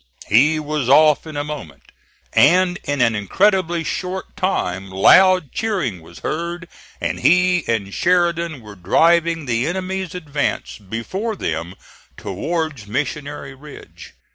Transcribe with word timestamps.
He 0.29 0.59
was 0.59 0.89
off 0.89 1.27
in 1.27 1.37
a 1.37 1.43
moment, 1.43 1.91
and 2.33 2.79
in 2.85 3.01
an 3.01 3.13
incredibly 3.13 3.83
short 3.83 4.35
time 4.35 4.89
loud 4.89 5.51
cheering 5.51 6.01
was 6.01 6.21
heard, 6.21 6.67
and 6.99 7.19
he 7.19 7.63
and 7.67 7.93
Sheridan 7.93 8.61
were 8.61 8.73
driving 8.75 9.45
the 9.45 9.67
enemy's 9.67 10.15
advance 10.15 10.79
before 10.79 11.35
them 11.35 11.75
towards 12.17 12.87
Missionary 12.87 13.53
Ridge. 13.53 14.13